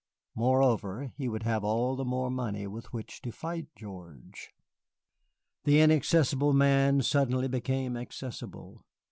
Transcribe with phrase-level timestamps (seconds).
[0.33, 4.49] Moreover, he would have all the more money with which to fight George.
[5.63, 8.83] The inaccessible Man suddenly became accessible.